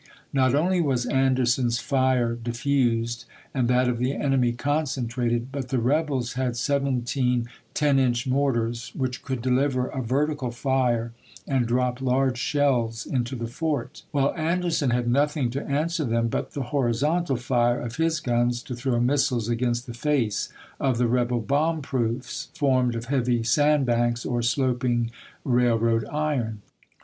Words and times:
Not 0.33 0.55
only 0.55 0.81
was 0.81 1.05
Anderson's 1.05 1.77
fire 1.77 2.33
diffused 2.33 3.25
and 3.53 3.67
that 3.67 3.87
of 3.87 3.99
the 3.99 4.15
enemy 4.15 4.51
concentrated, 4.51 5.51
but 5.51 5.67
the 5.69 5.77
rebels 5.77 6.33
had 6.33 6.57
seventeen 6.57 7.47
10 7.75 7.99
inch 7.99 8.25
mortars, 8.25 8.91
which 8.95 9.21
could 9.21 9.43
deliver 9.43 9.85
a 9.85 10.01
vertical 10.01 10.49
fire 10.49 11.13
and 11.47 11.67
drop 11.67 12.01
large 12.01 12.39
shells 12.39 13.05
into 13.05 13.35
the 13.35 13.45
fort; 13.45 14.01
while 14.09 14.33
Anderson 14.35 14.89
had 14.89 15.07
nothing 15.07 15.51
to 15.51 15.63
answer 15.67 16.03
them 16.03 16.29
but 16.29 16.53
the 16.53 16.63
horizontal 16.73 17.35
fire 17.35 17.79
of 17.79 17.97
his 17.97 18.19
guns 18.19 18.63
to 18.63 18.75
throw 18.75 18.99
missiles 18.99 19.49
against 19.49 19.85
the 19.85 19.93
face 19.93 20.49
of 20.79 20.97
the 20.97 21.05
rebel 21.07 21.41
bomb 21.41 21.79
proofs, 21.79 22.49
formed 22.55 22.95
of 22.95 23.05
heavy 23.05 23.43
sand 23.43 23.85
banks 23.85 24.25
or 24.25 24.41
sloping 24.41 25.11
railroad 25.45 26.03
iron. 26.05 26.63